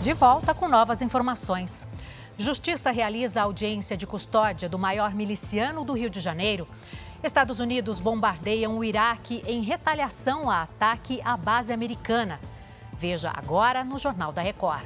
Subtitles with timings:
[0.00, 1.86] De volta com novas informações.
[2.38, 6.68] Justiça realiza audiência de custódia do maior miliciano do Rio de Janeiro.
[7.20, 12.38] Estados Unidos bombardeiam o Iraque em retaliação a ataque à base americana.
[12.92, 14.84] Veja agora no Jornal da Record.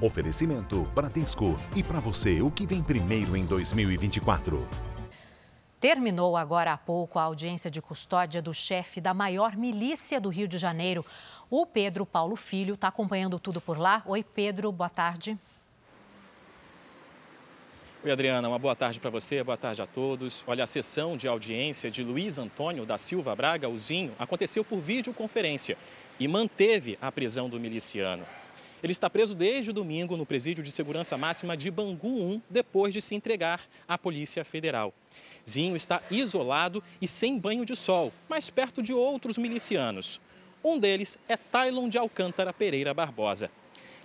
[0.00, 1.58] Oferecimento Bradesco.
[1.76, 4.66] E para você, o que vem primeiro em 2024?
[5.82, 10.46] Terminou agora há pouco a audiência de custódia do chefe da maior milícia do Rio
[10.46, 11.04] de Janeiro.
[11.50, 14.00] O Pedro Paulo Filho está acompanhando tudo por lá.
[14.06, 15.36] Oi, Pedro, boa tarde.
[18.04, 20.44] Oi, Adriana, uma boa tarde para você, boa tarde a todos.
[20.46, 24.78] Olha, a sessão de audiência de Luiz Antônio da Silva Braga, o Zinho, aconteceu por
[24.78, 25.76] videoconferência
[26.20, 28.24] e manteve a prisão do miliciano.
[28.82, 32.92] Ele está preso desde o domingo no presídio de segurança máxima de Bangu 1, depois
[32.92, 34.92] de se entregar à Polícia Federal.
[35.48, 40.20] Zinho está isolado e sem banho de sol, mas perto de outros milicianos.
[40.64, 43.50] Um deles é Tylon de Alcântara Pereira Barbosa.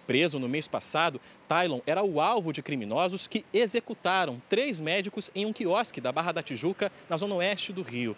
[0.08, 5.46] Preso no mês passado, Tylon era o alvo de criminosos que executaram três médicos em
[5.46, 8.16] um quiosque da Barra da Tijuca, na zona oeste do Rio.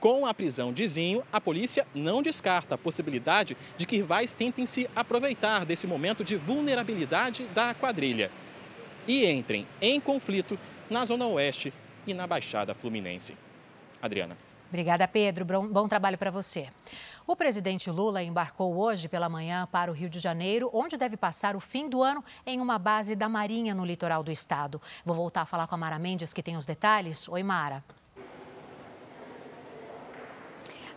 [0.00, 4.66] Com a prisão de Zinho, a polícia não descarta a possibilidade de que rivais tentem
[4.66, 8.30] se aproveitar desse momento de vulnerabilidade da quadrilha
[9.06, 11.72] e entrem em conflito na Zona Oeste
[12.06, 13.36] e na Baixada Fluminense.
[14.02, 14.36] Adriana.
[14.68, 15.44] Obrigada, Pedro.
[15.44, 16.68] Bom trabalho para você.
[17.26, 21.56] O presidente Lula embarcou hoje pela manhã para o Rio de Janeiro, onde deve passar
[21.56, 24.80] o fim do ano em uma base da Marinha no litoral do estado.
[25.04, 27.28] Vou voltar a falar com a Mara Mendes, que tem os detalhes.
[27.28, 27.84] Oi, Mara.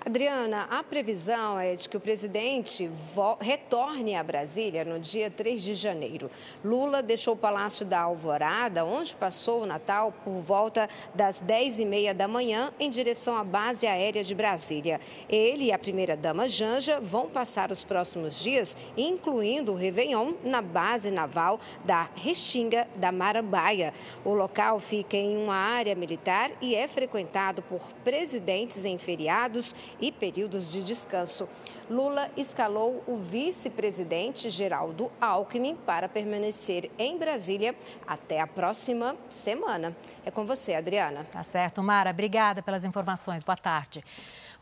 [0.05, 2.91] Adriana, a previsão é de que o presidente
[3.39, 6.29] retorne a Brasília no dia 3 de janeiro.
[6.61, 12.27] Lula deixou o Palácio da Alvorada, onde passou o Natal, por volta das 10h30 da
[12.27, 14.99] manhã, em direção à base aérea de Brasília.
[15.29, 21.11] Ele e a primeira-dama Janja vão passar os próximos dias, incluindo o Réveillon, na base
[21.11, 23.93] naval da Restinga da Marambaia.
[24.25, 30.11] O local fica em uma área militar e é frequentado por presidentes em feriados e
[30.11, 31.47] períodos de descanso.
[31.89, 37.75] Lula escalou o vice-presidente Geraldo Alckmin para permanecer em Brasília
[38.07, 39.95] até a próxima semana.
[40.25, 41.25] É com você, Adriana.
[41.25, 42.11] Tá certo, Mara.
[42.11, 43.43] Obrigada pelas informações.
[43.43, 44.03] Boa tarde.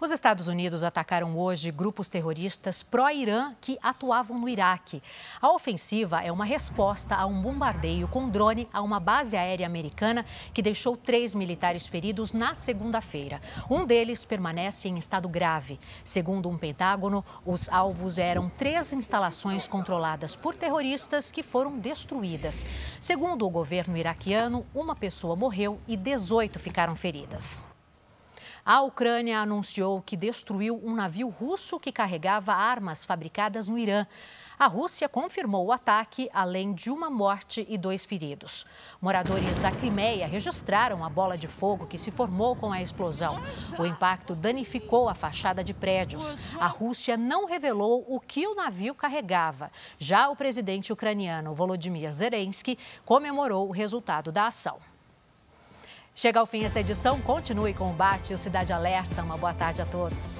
[0.01, 4.99] Os Estados Unidos atacaram hoje grupos terroristas pró-Irã que atuavam no Iraque.
[5.39, 10.25] A ofensiva é uma resposta a um bombardeio com drone a uma base aérea americana
[10.55, 13.39] que deixou três militares feridos na segunda-feira.
[13.69, 15.79] Um deles permanece em estado grave.
[16.03, 22.65] Segundo um Pentágono, os alvos eram três instalações controladas por terroristas que foram destruídas.
[22.99, 27.63] Segundo o governo iraquiano, uma pessoa morreu e 18 ficaram feridas.
[28.63, 34.05] A Ucrânia anunciou que destruiu um navio russo que carregava armas fabricadas no Irã.
[34.59, 38.67] A Rússia confirmou o ataque, além de uma morte e dois feridos.
[39.01, 43.41] Moradores da Crimeia registraram a bola de fogo que se formou com a explosão.
[43.79, 46.35] O impacto danificou a fachada de prédios.
[46.59, 49.71] A Rússia não revelou o que o navio carregava.
[49.97, 54.77] Já o presidente ucraniano Volodymyr Zelensky comemorou o resultado da ação.
[56.13, 59.23] Chega ao fim essa edição, continue com o Bate o Cidade Alerta.
[59.23, 60.37] Uma boa tarde a todos.